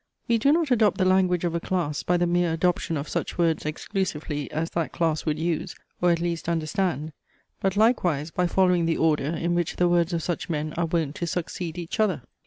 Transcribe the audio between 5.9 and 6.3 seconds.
or at